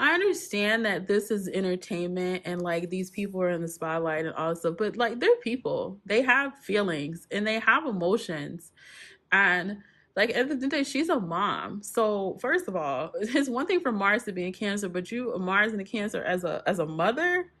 I 0.00 0.14
understand 0.14 0.86
that 0.86 1.06
this 1.06 1.30
is 1.30 1.46
entertainment 1.46 2.42
and 2.46 2.62
like 2.62 2.88
these 2.88 3.10
people 3.10 3.42
are 3.42 3.50
in 3.50 3.60
the 3.60 3.68
spotlight 3.68 4.24
and 4.24 4.34
all 4.34 4.56
stuff, 4.56 4.76
but 4.78 4.96
like 4.96 5.20
they're 5.20 5.36
people. 5.36 6.00
They 6.06 6.22
have 6.22 6.54
feelings 6.62 7.26
and 7.30 7.46
they 7.46 7.58
have 7.58 7.84
emotions. 7.84 8.72
And 9.30 9.76
like 10.16 10.30
at 10.30 10.34
the 10.34 10.40
end 10.40 10.52
of 10.52 10.60
the 10.62 10.68
day, 10.68 10.84
she's 10.84 11.10
a 11.10 11.20
mom. 11.20 11.82
So 11.82 12.38
first 12.40 12.66
of 12.66 12.76
all, 12.76 13.12
it's 13.20 13.50
one 13.50 13.66
thing 13.66 13.80
for 13.80 13.92
Mars 13.92 14.24
to 14.24 14.32
be 14.32 14.46
in 14.46 14.54
cancer, 14.54 14.88
but 14.88 15.12
you 15.12 15.36
Mars 15.38 15.72
in 15.72 15.78
the 15.78 15.84
cancer 15.84 16.24
as 16.24 16.44
a 16.44 16.62
as 16.66 16.78
a 16.78 16.86
mother, 16.86 17.52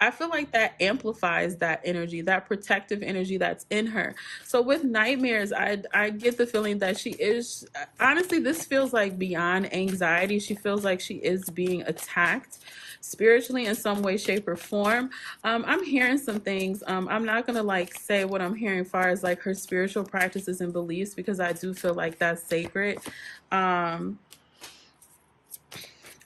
I 0.00 0.10
feel 0.10 0.28
like 0.28 0.52
that 0.52 0.74
amplifies 0.80 1.56
that 1.58 1.80
energy, 1.84 2.20
that 2.22 2.46
protective 2.46 3.02
energy 3.02 3.36
that's 3.36 3.66
in 3.70 3.86
her. 3.86 4.14
So 4.44 4.60
with 4.60 4.84
nightmares, 4.84 5.52
I 5.52 5.82
I 5.92 6.10
get 6.10 6.36
the 6.36 6.46
feeling 6.46 6.78
that 6.80 6.98
she 6.98 7.10
is 7.10 7.66
honestly 8.00 8.38
this 8.38 8.64
feels 8.64 8.92
like 8.92 9.18
beyond 9.18 9.72
anxiety. 9.72 10.38
She 10.38 10.54
feels 10.54 10.84
like 10.84 11.00
she 11.00 11.14
is 11.14 11.48
being 11.50 11.82
attacked 11.82 12.58
spiritually 13.04 13.66
in 13.66 13.74
some 13.74 14.00
way 14.00 14.16
shape 14.16 14.48
or 14.48 14.56
form 14.56 15.10
um, 15.44 15.62
i'm 15.66 15.84
hearing 15.84 16.16
some 16.16 16.40
things 16.40 16.82
um, 16.86 17.06
i'm 17.10 17.26
not 17.26 17.46
gonna 17.46 17.62
like 17.62 17.92
say 17.92 18.24
what 18.24 18.40
i'm 18.40 18.54
hearing 18.54 18.82
far 18.82 19.10
as 19.10 19.22
like 19.22 19.38
her 19.40 19.52
spiritual 19.52 20.02
practices 20.02 20.62
and 20.62 20.72
beliefs 20.72 21.14
because 21.14 21.38
i 21.38 21.52
do 21.52 21.74
feel 21.74 21.92
like 21.92 22.18
that's 22.18 22.42
sacred 22.42 22.98
um, 23.52 24.18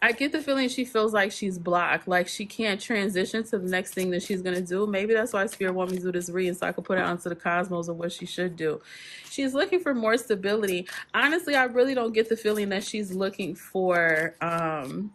I 0.00 0.12
get 0.12 0.30
the 0.30 0.40
feeling 0.40 0.68
she 0.68 0.84
feels 0.84 1.12
like 1.12 1.32
she's 1.32 1.58
blocked, 1.58 2.06
like 2.06 2.28
she 2.28 2.46
can't 2.46 2.80
transition 2.80 3.42
to 3.44 3.58
the 3.58 3.68
next 3.68 3.94
thing 3.94 4.10
that 4.10 4.22
she's 4.22 4.42
gonna 4.42 4.60
do. 4.60 4.86
Maybe 4.86 5.12
that's 5.12 5.32
why 5.32 5.44
Spirit 5.46 5.74
want 5.74 5.90
me 5.90 5.96
to 5.96 6.02
do 6.04 6.12
this 6.12 6.30
reading 6.30 6.54
so 6.54 6.68
I 6.68 6.72
can 6.72 6.84
put 6.84 6.98
it 6.98 7.04
onto 7.04 7.28
the 7.28 7.34
cosmos 7.34 7.88
of 7.88 7.96
what 7.96 8.12
she 8.12 8.24
should 8.24 8.54
do. 8.54 8.80
She's 9.28 9.54
looking 9.54 9.80
for 9.80 9.94
more 9.94 10.16
stability. 10.16 10.88
Honestly, 11.14 11.56
I 11.56 11.64
really 11.64 11.94
don't 11.94 12.12
get 12.12 12.28
the 12.28 12.36
feeling 12.36 12.68
that 12.68 12.84
she's 12.84 13.12
looking 13.12 13.56
for 13.56 14.36
um 14.40 15.12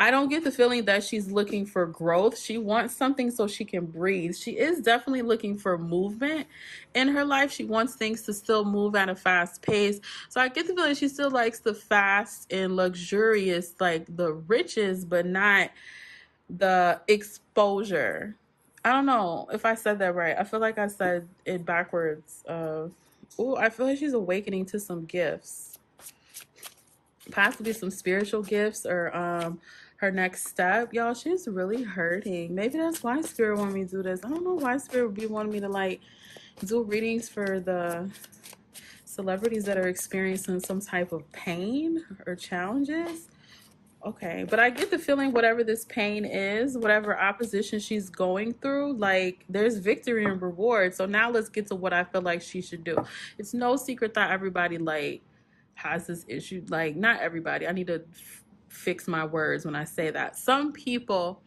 I 0.00 0.12
don't 0.12 0.28
get 0.28 0.44
the 0.44 0.52
feeling 0.52 0.84
that 0.84 1.02
she's 1.02 1.30
looking 1.30 1.66
for 1.66 1.84
growth. 1.84 2.38
She 2.38 2.56
wants 2.56 2.94
something 2.94 3.32
so 3.32 3.48
she 3.48 3.64
can 3.64 3.84
breathe. 3.84 4.36
She 4.36 4.52
is 4.52 4.80
definitely 4.80 5.22
looking 5.22 5.58
for 5.58 5.76
movement 5.76 6.46
in 6.94 7.08
her 7.08 7.24
life. 7.24 7.50
She 7.50 7.64
wants 7.64 7.96
things 7.96 8.22
to 8.22 8.32
still 8.32 8.64
move 8.64 8.94
at 8.94 9.08
a 9.08 9.16
fast 9.16 9.60
pace. 9.60 9.98
So 10.28 10.40
I 10.40 10.48
get 10.48 10.68
the 10.68 10.74
feeling 10.74 10.94
she 10.94 11.08
still 11.08 11.30
likes 11.30 11.58
the 11.58 11.74
fast 11.74 12.52
and 12.52 12.76
luxurious, 12.76 13.74
like 13.80 14.04
the 14.16 14.34
riches, 14.34 15.04
but 15.04 15.26
not 15.26 15.70
the 16.48 17.00
exposure. 17.08 18.36
I 18.84 18.92
don't 18.92 19.06
know 19.06 19.48
if 19.52 19.64
I 19.64 19.74
said 19.74 19.98
that 19.98 20.14
right. 20.14 20.36
I 20.38 20.44
feel 20.44 20.60
like 20.60 20.78
I 20.78 20.86
said 20.86 21.26
it 21.44 21.64
backwards. 21.64 22.44
Of, 22.46 22.92
oh, 23.36 23.56
I 23.56 23.68
feel 23.68 23.86
like 23.86 23.98
she's 23.98 24.12
awakening 24.12 24.66
to 24.66 24.78
some 24.78 25.06
gifts 25.06 25.78
possibly 27.30 27.72
some 27.72 27.90
spiritual 27.90 28.42
gifts 28.42 28.86
or 28.86 29.14
um 29.14 29.60
her 29.98 30.10
next 30.12 30.46
step. 30.46 30.94
Y'all, 30.94 31.12
she's 31.12 31.48
really 31.48 31.82
hurting. 31.82 32.54
Maybe 32.54 32.78
that's 32.78 33.02
why 33.02 33.20
Spirit 33.20 33.58
want 33.58 33.72
me 33.72 33.84
to 33.84 33.90
do 33.90 34.02
this. 34.02 34.20
I 34.24 34.28
don't 34.28 34.44
know 34.44 34.54
why 34.54 34.76
Spirit 34.78 35.06
would 35.06 35.16
be 35.16 35.26
wanting 35.26 35.52
me 35.52 35.60
to 35.60 35.68
like 35.68 36.00
do 36.64 36.82
readings 36.82 37.28
for 37.28 37.60
the 37.60 38.08
celebrities 39.04 39.64
that 39.64 39.76
are 39.76 39.88
experiencing 39.88 40.60
some 40.60 40.80
type 40.80 41.10
of 41.10 41.30
pain 41.32 42.04
or 42.26 42.36
challenges. 42.36 43.28
Okay, 44.06 44.46
but 44.48 44.60
I 44.60 44.70
get 44.70 44.92
the 44.92 44.98
feeling 44.98 45.32
whatever 45.32 45.64
this 45.64 45.84
pain 45.86 46.24
is, 46.24 46.78
whatever 46.78 47.18
opposition 47.18 47.80
she's 47.80 48.08
going 48.08 48.52
through, 48.54 48.92
like 48.92 49.44
there's 49.48 49.78
victory 49.78 50.24
and 50.24 50.40
reward. 50.40 50.94
So 50.94 51.06
now 51.06 51.28
let's 51.28 51.48
get 51.48 51.66
to 51.66 51.74
what 51.74 51.92
I 51.92 52.04
feel 52.04 52.22
like 52.22 52.40
she 52.40 52.62
should 52.62 52.84
do. 52.84 52.96
It's 53.36 53.52
no 53.52 53.74
secret 53.74 54.14
that 54.14 54.30
everybody 54.30 54.78
like 54.78 55.22
has 55.74 56.06
this 56.06 56.24
issue. 56.28 56.64
Like 56.68 56.94
not 56.94 57.20
everybody. 57.20 57.66
I 57.66 57.72
need 57.72 57.88
to 57.88 58.04
fix 58.68 59.08
my 59.08 59.24
words 59.24 59.64
when 59.64 59.74
I 59.74 59.84
say 59.84 60.10
that. 60.10 60.36
Some 60.36 60.72
people 60.72 61.42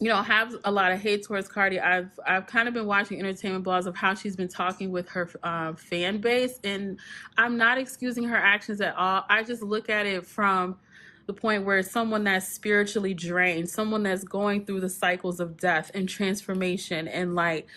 you 0.00 0.08
know, 0.08 0.22
have 0.22 0.56
a 0.64 0.72
lot 0.72 0.92
of 0.92 0.98
hate 0.98 1.24
towards 1.26 1.46
Cardi. 1.46 1.78
I've 1.78 2.18
I've 2.26 2.46
kind 2.46 2.66
of 2.66 2.72
been 2.72 2.86
watching 2.86 3.18
entertainment 3.20 3.66
blogs 3.66 3.84
of 3.86 3.94
how 3.94 4.14
she's 4.14 4.34
been 4.34 4.48
talking 4.48 4.90
with 4.90 5.10
her 5.10 5.28
uh, 5.42 5.74
fan 5.74 6.18
base, 6.22 6.58
and 6.64 6.98
I'm 7.36 7.58
not 7.58 7.76
excusing 7.76 8.24
her 8.24 8.36
actions 8.36 8.80
at 8.80 8.96
all. 8.96 9.26
I 9.28 9.42
just 9.42 9.62
look 9.62 9.90
at 9.90 10.06
it 10.06 10.24
from 10.24 10.78
the 11.26 11.34
point 11.34 11.66
where 11.66 11.82
someone 11.82 12.24
that's 12.24 12.48
spiritually 12.48 13.12
drained, 13.12 13.68
someone 13.68 14.02
that's 14.02 14.24
going 14.24 14.64
through 14.64 14.80
the 14.80 14.88
cycles 14.88 15.38
of 15.38 15.58
death 15.58 15.90
and 15.92 16.08
transformation, 16.08 17.06
and 17.06 17.34
like 17.34 17.68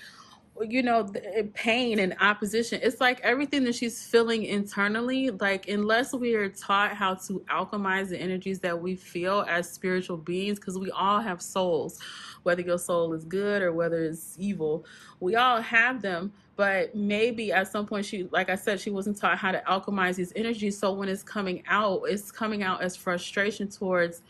you 0.61 0.83
know 0.83 1.09
eh, 1.15 1.43
pain 1.53 1.99
and 1.99 2.15
opposition. 2.21 2.79
It's 2.83 3.01
like 3.01 3.19
everything 3.21 3.63
that 3.65 3.75
she's 3.75 4.05
feeling 4.05 4.43
internally 4.43 5.31
like 5.31 5.67
unless 5.67 6.13
we 6.13 6.35
are 6.35 6.49
taught 6.49 6.93
how 6.93 7.15
to 7.15 7.43
alchemize 7.49 8.09
the 8.09 8.19
energies 8.19 8.59
that 8.59 8.79
we 8.79 8.95
feel 8.95 9.45
as 9.47 9.69
spiritual 9.69 10.17
beings 10.17 10.59
because 10.59 10.77
we 10.77 10.91
all 10.91 11.19
have 11.19 11.41
souls 11.41 11.99
whether 12.43 12.61
your 12.61 12.77
soul 12.77 13.13
is 13.13 13.23
good 13.23 13.61
or 13.61 13.71
whether 13.71 14.03
it's 14.03 14.35
evil 14.37 14.85
we 15.19 15.35
all 15.35 15.61
have 15.61 16.01
them. 16.01 16.31
But 16.55 16.95
maybe 16.95 17.51
at 17.51 17.67
some 17.71 17.87
point 17.87 18.05
she 18.05 18.27
like 18.31 18.49
i 18.49 18.55
said 18.55 18.79
she 18.79 18.91
wasn't 18.91 19.17
taught 19.17 19.39
how 19.39 19.51
to 19.51 19.63
alchemize 19.67 20.15
these 20.15 20.33
energies. 20.35 20.77
So 20.77 20.93
when 20.93 21.09
it's 21.09 21.23
coming 21.23 21.63
out 21.67 22.03
it's 22.07 22.31
coming 22.31 22.61
out 22.61 22.83
as 22.83 22.95
frustration 22.95 23.69
towards 23.69 24.21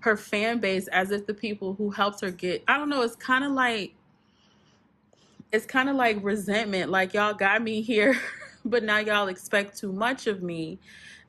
her 0.00 0.16
fan 0.16 0.58
base 0.58 0.88
as 0.88 1.10
if 1.10 1.26
the 1.26 1.34
people 1.34 1.74
who 1.74 1.88
helped 1.88 2.20
her 2.20 2.30
get 2.32 2.64
i 2.66 2.76
don't 2.76 2.88
know 2.88 3.02
it's 3.02 3.14
kind 3.14 3.44
of 3.44 3.52
like 3.52 3.94
it's 5.52 5.66
kind 5.66 5.88
of 5.88 5.96
like 5.96 6.18
resentment 6.22 6.90
like 6.90 7.14
y'all 7.14 7.34
got 7.34 7.62
me 7.62 7.82
here 7.82 8.18
but 8.64 8.82
now 8.82 8.98
y'all 8.98 9.28
expect 9.28 9.76
too 9.78 9.92
much 9.92 10.26
of 10.26 10.42
me 10.42 10.78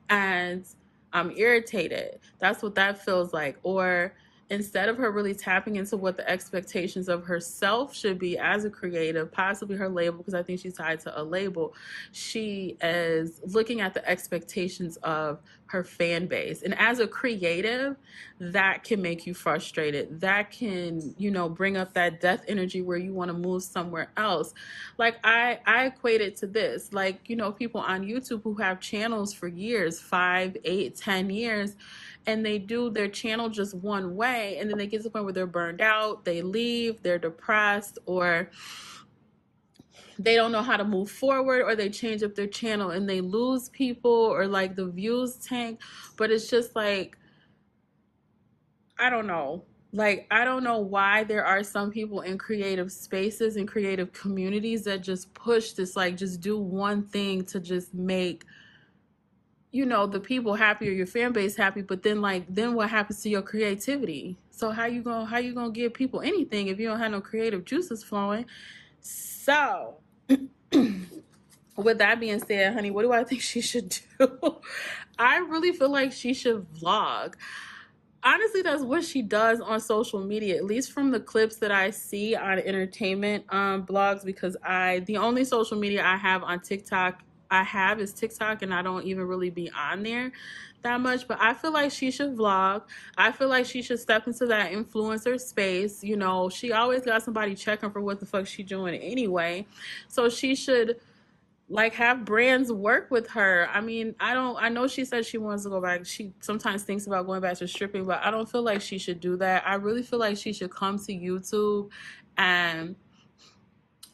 and 0.10 0.66
i'm 1.14 1.32
irritated. 1.38 2.20
That's 2.40 2.62
what 2.62 2.76
that 2.76 3.04
feels 3.04 3.34
like. 3.34 3.58
Or 3.64 4.14
instead 4.50 4.90
of 4.90 4.98
her 4.98 5.12
really 5.12 5.34
tapping 5.34 5.78
into 5.78 5.98
what 5.98 6.18
the 6.18 6.30
expectations 6.30 7.10
of 7.10 7.24
herself 7.24 7.96
should 7.96 8.20
be 8.20 8.38
as 8.38 8.66
a 8.66 8.70
creative, 8.70 9.32
possibly 9.32 9.76
her 9.76 9.90
label, 9.90 10.18
because 10.18 10.34
I 10.34 10.44
think 10.44 10.60
she's 10.60 10.76
tied 10.76 11.00
to 11.02 11.20
a 11.20 11.24
label, 11.24 11.74
she 12.12 12.78
is 12.82 13.42
looking 13.46 13.82
at 13.82 13.94
the 13.94 14.08
expectations 14.08 14.98
of 14.98 15.42
her 15.74 15.84
fan 15.84 16.28
base. 16.28 16.62
And 16.62 16.78
as 16.78 17.00
a 17.00 17.08
creative, 17.08 17.96
that 18.40 18.84
can 18.84 19.02
make 19.02 19.26
you 19.26 19.34
frustrated. 19.34 20.22
That 20.22 20.52
can, 20.52 21.16
you 21.18 21.32
know, 21.32 21.50
bring 21.50 21.78
up 21.78 21.94
that 21.94 22.22
death 22.22 22.44
energy 22.48 22.84
where 22.84 22.98
you 22.98 23.12
want 23.12 23.30
to 23.30 23.34
move 23.34 23.64
somewhere 23.64 24.12
else. 24.16 24.54
Like 25.00 25.18
I 25.24 25.60
I 25.66 25.86
equate 25.86 26.22
it 26.22 26.36
to 26.38 26.48
this. 26.48 26.94
Like, 26.94 27.28
you 27.28 27.36
know, 27.36 27.52
people 27.52 27.82
on 27.82 28.04
YouTube 28.04 28.44
who 28.44 28.54
have 28.56 28.80
channels 28.82 29.34
for 29.34 29.48
years, 29.48 30.00
five, 30.00 30.56
eight, 30.64 30.96
ten 30.96 31.32
years 31.32 31.76
and 32.26 32.46
they 32.46 32.58
do 32.58 32.90
their 32.90 33.08
channel 33.08 33.50
just 33.50 33.76
one 33.76 34.16
way 34.16 34.58
and 34.60 34.70
then 34.70 34.78
they 34.78 34.88
get 34.88 34.98
to 34.98 35.04
the 35.04 35.10
point 35.10 35.26
where 35.26 35.34
they're 35.34 35.46
burned 35.46 35.82
out 35.82 36.24
they 36.26 36.42
leave 36.42 37.02
they're 37.04 37.20
depressed 37.20 38.00
or 38.06 38.50
they 40.20 40.36
don't 40.36 40.52
know 40.52 40.62
how 40.62 40.78
to 40.78 40.84
move 40.84 41.10
forward 41.10 41.64
or 41.64 41.76
they 41.76 41.90
change 41.90 42.24
up 42.24 42.36
their 42.36 42.48
channel 42.48 42.92
and 42.92 43.10
they 43.10 43.22
lose 43.22 43.70
people 43.70 44.12
or 44.12 44.48
like 44.48 44.76
the 44.76 44.86
views 44.86 45.36
tank. 45.36 45.82
But 46.18 46.32
it's 46.32 46.50
just 46.50 46.76
like 46.76 47.18
i 49.00 49.10
don't 49.10 49.28
know. 49.28 49.66
Like 49.92 50.28
i 50.32 50.44
don't 50.44 50.64
know 50.64 50.80
why 50.80 51.24
there 51.24 51.46
are 51.46 51.64
some 51.64 51.92
people 51.92 52.22
in 52.22 52.38
creative 52.38 52.92
spaces 52.92 53.58
and 53.58 53.68
creative 53.68 54.14
communities 54.14 54.84
that 54.86 55.02
just 55.02 55.34
push 55.34 55.72
this 55.74 55.96
like 55.96 56.18
just 56.18 56.42
do 56.42 56.58
one 56.58 57.04
thing 57.04 57.46
to 57.46 57.60
just 57.60 57.94
make 57.94 58.46
you 59.74 59.88
know 59.88 60.06
the 60.06 60.20
people 60.20 60.54
happy 60.54 60.88
or 60.88 60.92
your 60.92 61.08
fan 61.08 61.34
base 61.34 61.56
happy 61.56 61.82
but 61.82 62.04
then 62.04 62.22
like 62.22 62.46
then 62.48 62.76
what 62.76 62.90
happens 62.92 63.22
to 63.24 63.30
your 63.30 63.42
creativity? 63.42 64.38
So 64.52 64.70
how 64.70 64.86
you 64.86 65.02
gonna 65.02 65.26
how 65.26 65.40
you 65.40 65.54
gonna 65.54 65.72
give 65.72 65.96
people 65.96 66.22
anything 66.22 66.68
if 66.68 66.80
you 66.80 66.88
don't 66.88 67.00
have 67.00 67.12
no 67.12 67.20
creative 67.20 67.66
juices 67.66 68.04
flowing? 68.04 68.46
So 69.02 69.96
with 70.30 71.98
that 71.98 72.20
being 72.20 72.40
said 72.40 72.72
honey 72.74 72.92
what 72.92 73.02
do 73.02 73.12
i 73.12 73.24
think 73.24 73.42
she 73.52 73.62
should 73.62 73.98
do? 74.20 74.58
I 75.18 75.38
really 75.38 75.74
feel 75.74 75.90
like 75.90 76.12
she 76.12 76.34
should 76.34 76.66
vlog. 76.74 77.34
Honestly 78.24 78.62
that's 78.62 78.84
what 78.84 79.04
she 79.04 79.24
does 79.24 79.60
on 79.60 79.80
social 79.80 80.24
media 80.24 80.56
at 80.56 80.66
least 80.66 80.92
from 80.92 81.10
the 81.10 81.20
clips 81.20 81.56
that 81.58 81.72
i 81.72 81.90
see 81.90 82.36
on 82.36 82.60
entertainment 82.60 83.44
um, 83.50 83.86
blogs 83.86 84.24
because 84.24 84.56
i 84.64 85.00
the 85.08 85.18
only 85.18 85.44
social 85.44 85.78
media 85.78 86.06
i 86.06 86.16
have 86.16 86.44
on 86.44 86.60
tiktok 86.60 87.24
I 87.54 87.64
have 87.64 88.00
is 88.00 88.14
TikTok 88.14 88.64
and 88.64 88.74
I 88.74 88.82
don't 88.82 89.06
even 89.06 89.28
really 89.28 89.52
be 89.52 89.70
on 89.72 90.02
there 90.02 90.32
that 90.82 91.00
much, 91.00 91.28
but 91.28 91.38
I 91.40 91.54
feel 91.54 91.72
like 91.72 91.92
she 91.92 92.10
should 92.10 92.36
vlog. 92.36 92.84
I 93.16 93.32
feel 93.32 93.48
like 93.48 93.66
she 93.66 93.82
should 93.82 94.00
step 94.00 94.28
into 94.28 94.48
that 94.48 94.72
influencer 94.72 95.40
space. 95.40 96.04
You 96.04 96.18
know, 96.18 96.50
she 96.50 96.72
always 96.72 97.04
got 97.04 97.22
somebody 97.22 97.56
checking 97.56 97.92
for 97.92 98.02
what 98.02 98.20
the 98.20 98.26
fuck 98.26 98.48
she 98.48 98.64
doing 98.64 98.96
anyway. 98.96 99.68
So 100.08 100.30
she 100.30 100.56
should 100.56 101.00
like 101.70 101.94
have 101.94 102.26
brands 102.26 102.72
work 102.72 103.12
with 103.12 103.30
her. 103.30 103.70
I 103.72 103.82
mean, 103.82 104.16
I 104.20 104.34
don't 104.34 104.58
I 104.62 104.70
know 104.70 104.88
she 104.88 105.06
said 105.06 105.26
she 105.26 105.38
wants 105.38 105.64
to 105.64 105.70
go 105.70 105.80
back. 105.80 106.06
She 106.06 106.34
sometimes 106.42 106.84
thinks 106.84 107.06
about 107.06 107.28
going 107.28 107.42
back 107.42 107.58
to 107.60 107.68
stripping, 107.68 108.06
but 108.06 108.20
I 108.24 108.32
don't 108.32 108.50
feel 108.50 108.64
like 108.64 108.82
she 108.82 108.98
should 108.98 109.20
do 109.20 109.38
that. 109.38 109.64
I 109.66 109.76
really 109.76 110.04
feel 110.04 110.20
like 110.20 110.38
she 110.38 110.54
should 110.54 110.72
come 110.72 110.98
to 111.00 111.14
YouTube 111.14 111.90
and 112.38 112.96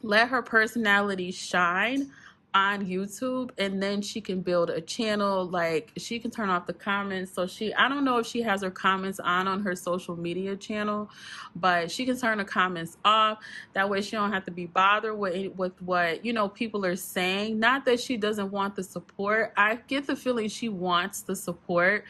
let 0.01 0.29
her 0.29 0.41
personality 0.41 1.31
shine 1.31 2.12
on 2.53 2.86
YouTube 2.86 3.51
and 3.60 3.82
then 3.82 4.01
she 4.01 4.20
can 4.20 4.41
build 4.41 4.72
a 4.72 4.82
channel 4.82 5.46
like 5.46 5.91
she 5.98 6.18
can 6.18 6.32
turn 6.32 6.50
off 6.50 6.65
the 6.65 6.74
comments. 6.74 7.32
So 7.32 7.46
she 7.46 7.74
I 7.75 7.88
don't 7.88 8.03
know 8.03 8.18
if 8.18 8.25
she 8.25 8.41
has 8.41 8.63
her 8.63 8.72
comments 8.72 9.20
on 9.20 9.48
on 9.48 9.62
her 9.62 9.75
social 9.75 10.15
media 10.15 10.56
channel 10.56 11.10
but 11.56 11.91
she 11.91 12.06
can 12.06 12.18
turn 12.18 12.39
the 12.39 12.46
comments 12.46 12.98
off. 13.06 13.38
That 13.74 13.89
way 13.89 14.01
she 14.01 14.12
don't 14.12 14.32
have 14.32 14.46
to 14.46 14.51
be 14.51 14.65
bothered 14.65 15.18
with 15.18 15.53
with 15.56 15.79
what 15.82 16.25
you 16.25 16.34
know 16.34 16.50
people 16.50 16.86
are 16.86 16.96
saying. 16.96 17.60
Not 17.60 17.86
that 17.86 18.00
she 18.00 18.18
doesn't 18.18 18.51
want 18.51 18.75
the 18.75 18.84
support. 18.84 19.53
I 19.56 19.75
get 19.88 20.08
the 20.08 20.15
feeling 20.15 20.50
she 20.50 20.70
wants 20.70 21.22
the 21.22 21.36
support. 21.36 22.06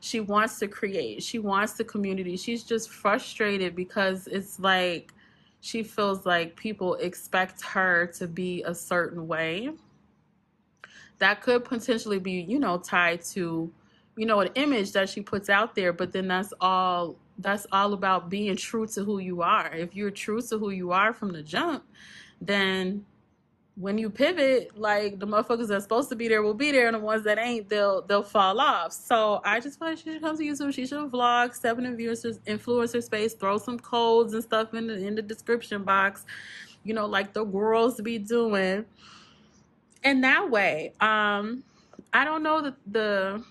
She 0.00 0.20
wants 0.20 0.58
to 0.58 0.68
create. 0.68 1.22
She 1.22 1.38
wants 1.38 1.74
the 1.74 1.84
community. 1.84 2.36
She's 2.36 2.64
just 2.64 2.90
frustrated 2.90 3.74
because 3.74 4.26
it's 4.26 4.58
like 4.58 5.12
she 5.66 5.82
feels 5.82 6.24
like 6.24 6.54
people 6.54 6.94
expect 6.94 7.60
her 7.60 8.06
to 8.06 8.28
be 8.28 8.62
a 8.62 8.72
certain 8.72 9.26
way. 9.26 9.70
That 11.18 11.42
could 11.42 11.64
potentially 11.64 12.20
be 12.20 12.42
you 12.48 12.60
know 12.60 12.78
tied 12.78 13.24
to 13.32 13.72
you 14.16 14.26
know 14.26 14.40
an 14.40 14.50
image 14.54 14.92
that 14.92 15.08
she 15.08 15.22
puts 15.22 15.50
out 15.50 15.74
there 15.74 15.92
but 15.92 16.12
then 16.12 16.28
that's 16.28 16.52
all 16.60 17.16
that's 17.38 17.66
all 17.72 17.94
about 17.94 18.30
being 18.30 18.54
true 18.56 18.86
to 18.86 19.02
who 19.02 19.18
you 19.18 19.42
are. 19.42 19.72
If 19.74 19.96
you're 19.96 20.12
true 20.12 20.40
to 20.42 20.56
who 20.56 20.70
you 20.70 20.92
are 20.92 21.12
from 21.12 21.32
the 21.32 21.42
jump 21.42 21.82
then 22.40 23.04
when 23.78 23.98
you 23.98 24.08
pivot, 24.08 24.76
like 24.76 25.20
the 25.20 25.26
motherfuckers 25.26 25.68
that's 25.68 25.84
supposed 25.84 26.08
to 26.08 26.16
be 26.16 26.28
there 26.28 26.42
will 26.42 26.54
be 26.54 26.72
there, 26.72 26.86
and 26.86 26.94
the 26.94 27.00
ones 27.00 27.24
that 27.24 27.38
ain't, 27.38 27.68
they'll 27.68 28.02
they'll 28.02 28.22
fall 28.22 28.58
off. 28.58 28.92
So 28.92 29.42
I 29.44 29.60
just 29.60 29.78
feel 29.78 29.88
like 29.88 29.98
she 29.98 30.12
should 30.12 30.22
come 30.22 30.36
to 30.36 30.42
YouTube. 30.42 30.72
She 30.72 30.86
should 30.86 31.10
vlog, 31.10 31.54
step 31.54 31.78
in 31.78 31.84
influencer 31.84 32.38
influencer 32.46 33.02
space, 33.02 33.34
throw 33.34 33.58
some 33.58 33.78
codes 33.78 34.32
and 34.32 34.42
stuff 34.42 34.72
in 34.72 34.86
the 34.86 34.94
in 35.06 35.14
the 35.14 35.22
description 35.22 35.84
box, 35.84 36.24
you 36.84 36.94
know, 36.94 37.06
like 37.06 37.34
the 37.34 37.44
girls 37.44 38.00
be 38.00 38.18
doing. 38.18 38.86
And 40.02 40.24
that 40.24 40.50
way, 40.50 40.94
um, 41.00 41.62
I 42.14 42.24
don't 42.24 42.42
know 42.42 42.62
the 42.62 42.74
the 42.86 43.44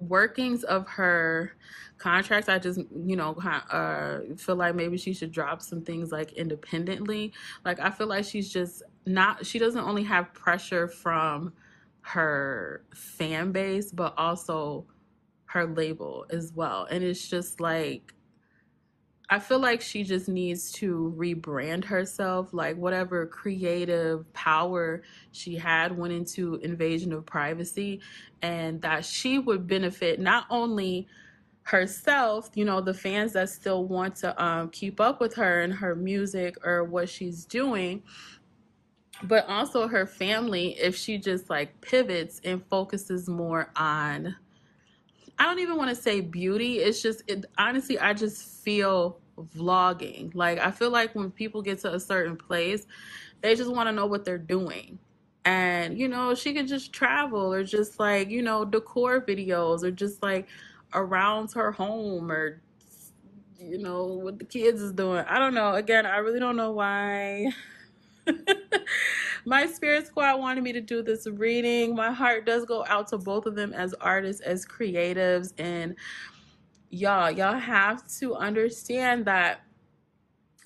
workings 0.00 0.64
of 0.64 0.86
her 0.86 1.52
contracts 1.98 2.48
i 2.48 2.58
just 2.58 2.80
you 3.04 3.16
know 3.16 3.34
uh, 3.70 4.20
feel 4.36 4.56
like 4.56 4.74
maybe 4.74 4.96
she 4.96 5.12
should 5.12 5.32
drop 5.32 5.62
some 5.62 5.82
things 5.82 6.12
like 6.12 6.32
independently 6.32 7.32
like 7.64 7.80
i 7.80 7.90
feel 7.90 8.06
like 8.06 8.24
she's 8.24 8.52
just 8.52 8.82
not 9.06 9.44
she 9.44 9.58
doesn't 9.58 9.84
only 9.84 10.02
have 10.02 10.32
pressure 10.34 10.88
from 10.88 11.52
her 12.02 12.84
fan 12.94 13.50
base 13.50 13.90
but 13.90 14.14
also 14.16 14.86
her 15.46 15.66
label 15.66 16.26
as 16.30 16.52
well 16.54 16.86
and 16.90 17.02
it's 17.02 17.28
just 17.28 17.60
like 17.60 18.14
I 19.28 19.40
feel 19.40 19.58
like 19.58 19.80
she 19.80 20.04
just 20.04 20.28
needs 20.28 20.70
to 20.72 21.12
rebrand 21.18 21.84
herself. 21.84 22.50
Like 22.52 22.76
whatever 22.76 23.26
creative 23.26 24.32
power 24.32 25.02
she 25.32 25.56
had 25.56 25.96
went 25.96 26.12
into 26.12 26.56
invasion 26.56 27.12
of 27.12 27.26
privacy, 27.26 28.00
and 28.40 28.80
that 28.82 29.04
she 29.04 29.38
would 29.38 29.66
benefit 29.66 30.20
not 30.20 30.46
only 30.48 31.08
herself, 31.66 32.50
you 32.54 32.64
know, 32.64 32.80
the 32.80 32.94
fans 32.94 33.32
that 33.32 33.48
still 33.48 33.84
want 33.84 34.14
to 34.14 34.42
um, 34.44 34.70
keep 34.70 35.00
up 35.00 35.20
with 35.20 35.34
her 35.34 35.62
and 35.62 35.72
her 35.72 35.96
music 35.96 36.56
or 36.64 36.84
what 36.84 37.08
she's 37.08 37.44
doing, 37.44 38.02
but 39.24 39.48
also 39.48 39.88
her 39.88 40.06
family 40.06 40.78
if 40.78 40.94
she 40.94 41.18
just 41.18 41.50
like 41.50 41.80
pivots 41.80 42.40
and 42.44 42.64
focuses 42.68 43.28
more 43.28 43.72
on 43.74 44.36
I 45.38 45.44
don't 45.44 45.58
even 45.58 45.76
want 45.76 45.90
to 45.90 45.96
say 45.96 46.20
beauty. 46.20 46.78
It's 46.78 47.02
just 47.02 47.22
it, 47.26 47.44
honestly, 47.58 47.98
I 47.98 48.14
just 48.14 48.62
feel 48.64 49.20
vlogging. 49.36 50.34
Like 50.34 50.58
I 50.58 50.70
feel 50.70 50.90
like 50.90 51.14
when 51.14 51.30
people 51.30 51.62
get 51.62 51.80
to 51.80 51.94
a 51.94 52.00
certain 52.00 52.36
place, 52.36 52.86
they 53.42 53.54
just 53.54 53.70
want 53.70 53.88
to 53.88 53.92
know 53.92 54.06
what 54.06 54.24
they're 54.24 54.38
doing. 54.38 54.98
And 55.44 55.98
you 55.98 56.08
know, 56.08 56.34
she 56.34 56.54
could 56.54 56.68
just 56.68 56.92
travel 56.92 57.52
or 57.52 57.64
just 57.64 57.98
like, 57.98 58.30
you 58.30 58.40
know, 58.40 58.64
decor 58.64 59.20
videos 59.20 59.82
or 59.82 59.90
just 59.90 60.22
like 60.22 60.48
around 60.96 61.52
her 61.52 61.70
home 61.70 62.30
or 62.30 62.60
you 63.58 63.78
know, 63.78 64.04
what 64.04 64.38
the 64.38 64.44
kids 64.44 64.80
is 64.80 64.92
doing. 64.92 65.24
I 65.28 65.38
don't 65.38 65.54
know. 65.54 65.74
Again, 65.74 66.06
I 66.06 66.18
really 66.18 66.38
don't 66.38 66.56
know 66.56 66.72
why 66.72 67.52
my 69.44 69.66
spirit 69.66 70.06
squad 70.06 70.38
wanted 70.38 70.62
me 70.62 70.72
to 70.72 70.80
do 70.80 71.02
this 71.02 71.26
reading. 71.26 71.94
My 71.94 72.12
heart 72.12 72.46
does 72.46 72.64
go 72.64 72.84
out 72.86 73.08
to 73.08 73.18
both 73.18 73.46
of 73.46 73.54
them 73.54 73.72
as 73.72 73.94
artists, 73.94 74.42
as 74.42 74.66
creatives, 74.66 75.52
and 75.58 75.96
y'all, 76.90 77.30
y'all 77.30 77.58
have 77.58 78.06
to 78.18 78.34
understand 78.34 79.24
that 79.24 79.62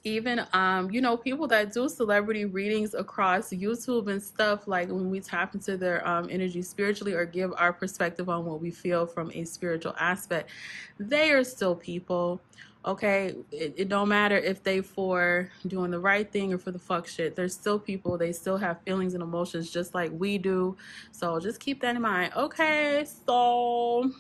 even 0.05 0.45
um 0.53 0.91
you 0.91 1.01
know 1.01 1.17
people 1.17 1.47
that 1.47 1.73
do 1.73 1.89
celebrity 1.89 2.47
readings 2.47 2.95
across 2.95 3.51
youtube 3.51 4.11
and 4.11 4.23
stuff 4.23 4.67
like 4.67 4.89
when 4.89 5.11
we 5.11 5.21
tap 5.21 5.55
into 5.55 5.77
their 5.77 6.07
um 6.09 6.27
energy 6.31 6.63
spiritually 6.63 7.13
or 7.13 7.27
give 7.27 7.53
our 7.57 7.73
perspective 7.73 8.29
on 8.29 8.45
what 8.45 8.61
we 8.61 8.71
feel 8.71 9.07
from 9.07 9.31
a 9.35 9.45
spiritual 9.45 9.95
aspect 9.99 10.51
they 10.99 11.33
are 11.33 11.45
still 11.45 11.75
people 11.75 12.41
okay? 12.85 13.35
It, 13.53 13.75
it 13.77 13.89
don't 13.89 14.09
matter 14.09 14.37
if 14.37 14.63
they 14.63 14.81
for 14.81 15.51
doing 15.67 15.91
the 15.91 15.99
right 15.99 16.31
thing 16.31 16.53
or 16.53 16.59
for 16.59 16.71
the 16.71 16.79
fuck 16.79 17.07
shit. 17.07 17.37
They're 17.37 17.49
still 17.49 17.79
people. 17.79 18.17
They 18.17 18.33
still 18.33 18.57
have 18.57 18.81
feelings 18.83 19.15
and 19.15 19.23
emotions 19.23 19.71
just 19.71 19.95
like 19.95 20.11
we 20.15 20.39
do. 20.39 20.77
So 21.13 21.39
just 21.41 21.61
keep 21.61 21.81
that 21.83 21.97
in 21.97 22.03
mind. 22.03 22.33
Okay 22.35 23.05
so 23.27 24.11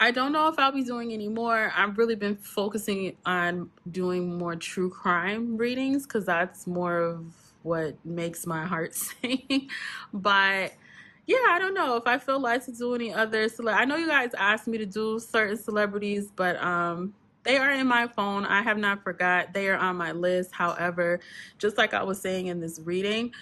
I 0.00 0.12
don't 0.12 0.32
know 0.32 0.48
if 0.48 0.58
I'll 0.58 0.72
be 0.72 0.84
doing 0.84 1.12
any 1.12 1.28
more. 1.28 1.72
I've 1.76 1.98
really 1.98 2.14
been 2.14 2.36
focusing 2.36 3.16
on 3.26 3.70
doing 3.90 4.38
more 4.38 4.54
true 4.54 4.90
crime 4.90 5.56
readings 5.56 6.04
because 6.04 6.24
that's 6.24 6.66
more 6.66 6.98
of 6.98 7.24
what 7.62 7.96
makes 8.04 8.46
my 8.46 8.64
heart 8.64 8.94
sing. 9.22 9.68
but 10.12 10.72
yeah, 11.26 11.36
I 11.48 11.58
don't 11.58 11.74
know 11.74 11.96
if 11.96 12.06
I 12.06 12.18
feel 12.18 12.40
like 12.40 12.64
to 12.66 12.72
do 12.72 12.94
any 12.94 13.12
other. 13.12 13.48
Cele- 13.48 13.70
I 13.70 13.84
know 13.84 13.96
you 13.96 14.06
guys 14.06 14.30
asked 14.38 14.68
me 14.68 14.78
to 14.78 14.86
do 14.86 15.18
certain 15.18 15.56
celebrities, 15.56 16.30
but 16.34 16.62
um, 16.62 17.12
they 17.42 17.58
are 17.58 17.70
in 17.70 17.86
my 17.86 18.06
phone. 18.06 18.46
I 18.46 18.62
have 18.62 18.78
not 18.78 19.02
forgot. 19.02 19.52
They 19.52 19.68
are 19.68 19.76
on 19.76 19.96
my 19.96 20.12
list. 20.12 20.52
However, 20.52 21.20
just 21.58 21.76
like 21.76 21.92
I 21.92 22.04
was 22.04 22.20
saying 22.20 22.46
in 22.46 22.60
this 22.60 22.80
reading, 22.82 23.32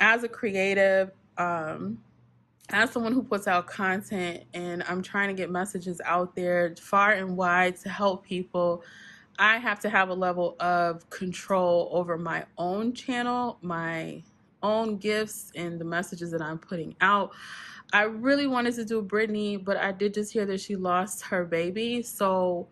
as 0.00 0.24
a 0.24 0.28
creative, 0.28 1.12
um, 1.38 1.98
as 2.70 2.90
someone 2.90 3.12
who 3.12 3.22
puts 3.22 3.46
out 3.46 3.66
content 3.66 4.44
and 4.52 4.82
I'm 4.88 5.02
trying 5.02 5.28
to 5.28 5.34
get 5.34 5.50
messages 5.50 6.00
out 6.04 6.34
there 6.34 6.74
far 6.80 7.12
and 7.12 7.36
wide 7.36 7.76
to 7.82 7.88
help 7.88 8.24
people, 8.24 8.82
I 9.38 9.58
have 9.58 9.80
to 9.80 9.88
have 9.88 10.08
a 10.08 10.14
level 10.14 10.56
of 10.58 11.08
control 11.10 11.88
over 11.92 12.18
my 12.18 12.44
own 12.58 12.92
channel, 12.92 13.58
my 13.62 14.22
own 14.62 14.96
gifts 14.96 15.52
and 15.54 15.78
the 15.78 15.84
messages 15.84 16.30
that 16.32 16.42
I'm 16.42 16.58
putting 16.58 16.96
out. 17.00 17.32
I 17.92 18.02
really 18.02 18.46
wanted 18.46 18.74
to 18.76 18.84
do 18.84 19.00
Brittany, 19.02 19.56
but 19.56 19.76
I 19.76 19.92
did 19.92 20.14
just 20.14 20.32
hear 20.32 20.44
that 20.46 20.60
she 20.60 20.74
lost 20.74 21.22
her 21.26 21.44
baby. 21.44 22.02
So 22.02 22.66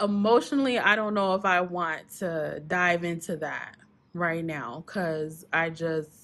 emotionally, 0.00 0.78
I 0.78 0.94
don't 0.94 1.14
know 1.14 1.34
if 1.34 1.44
I 1.44 1.62
want 1.62 2.08
to 2.18 2.62
dive 2.66 3.02
into 3.02 3.36
that 3.38 3.76
right 4.12 4.44
now 4.44 4.84
because 4.86 5.44
I 5.52 5.70
just. 5.70 6.23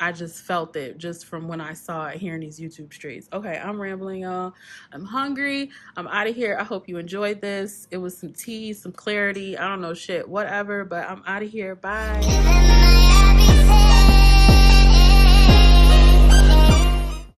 I 0.00 0.12
just 0.12 0.42
felt 0.42 0.76
it 0.76 0.96
just 0.96 1.26
from 1.26 1.46
when 1.46 1.60
I 1.60 1.74
saw 1.74 2.06
it 2.06 2.16
here 2.16 2.34
in 2.34 2.40
these 2.40 2.58
YouTube 2.58 2.92
streets. 2.92 3.28
Okay, 3.32 3.60
I'm 3.62 3.80
rambling, 3.80 4.22
y'all. 4.22 4.54
I'm 4.92 5.04
hungry. 5.04 5.70
I'm 5.96 6.08
out 6.08 6.26
of 6.26 6.34
here. 6.34 6.56
I 6.58 6.64
hope 6.64 6.88
you 6.88 6.96
enjoyed 6.96 7.42
this. 7.42 7.86
It 7.90 7.98
was 7.98 8.16
some 8.16 8.32
tea, 8.32 8.72
some 8.72 8.92
clarity. 8.92 9.58
I 9.58 9.68
don't 9.68 9.82
know 9.82 9.94
shit, 9.94 10.26
whatever, 10.26 10.84
but 10.86 11.08
I'm 11.08 11.22
out 11.26 11.42
of 11.42 11.50
here. 11.50 11.74
Bye. 11.76 12.89